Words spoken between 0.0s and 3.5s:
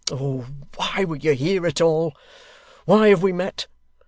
Oh! why were you here at all! Why have we